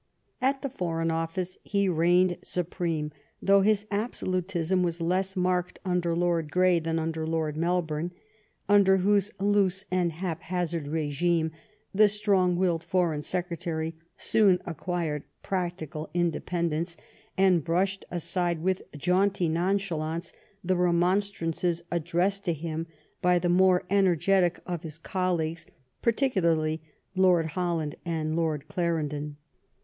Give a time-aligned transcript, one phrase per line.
[0.41, 6.49] At the Foreign Office he reigned supreme; though his absolutism was less marked under Lord
[6.51, 8.09] Grey than under Lord Melbourne^
[8.67, 11.51] under whose loose and hap hazard regime
[11.93, 16.97] the strong willed Foreign Secretary soon acquired practical independence,
[17.37, 20.33] and brushed aside with jaunty nonchalance
[20.63, 22.87] the remonstrances addressed to him
[23.21, 25.67] by the more energetic of his colleagues,
[26.01, 26.81] particularly
[27.15, 29.37] Lord Holland and Lord Clarendon.